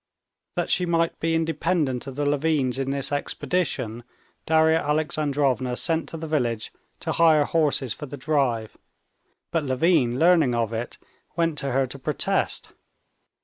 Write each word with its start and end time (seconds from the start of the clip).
That 0.55 0.71
she 0.71 0.87
might 0.87 1.19
be 1.19 1.35
independent 1.35 2.07
of 2.07 2.15
the 2.15 2.25
Levins 2.25 2.79
in 2.79 2.89
this 2.89 3.11
expedition, 3.11 4.03
Darya 4.47 4.79
Alexandrovna 4.79 5.75
sent 5.75 6.09
to 6.09 6.17
the 6.17 6.25
village 6.25 6.73
to 7.01 7.11
hire 7.11 7.43
horses 7.45 7.93
for 7.93 8.07
the 8.07 8.17
drive; 8.17 8.75
but 9.51 9.63
Levin 9.63 10.17
learning 10.17 10.55
of 10.55 10.73
it 10.73 10.97
went 11.35 11.55
to 11.59 11.71
her 11.71 11.85
to 11.85 11.99
protest. 11.99 12.69